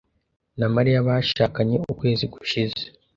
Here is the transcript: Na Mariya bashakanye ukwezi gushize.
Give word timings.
Na 0.59 0.67
Mariya 0.75 0.99
bashakanye 1.07 1.75
ukwezi 1.93 2.25
gushize. 2.33 2.81